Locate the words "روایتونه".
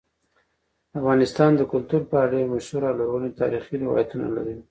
3.85-4.27